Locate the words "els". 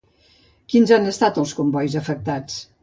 1.43-1.55